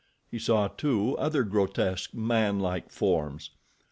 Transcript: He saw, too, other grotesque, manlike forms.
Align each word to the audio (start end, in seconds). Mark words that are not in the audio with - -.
He 0.31 0.39
saw, 0.39 0.67
too, 0.67 1.15
other 1.19 1.43
grotesque, 1.43 2.11
manlike 2.15 2.89
forms. 2.89 3.51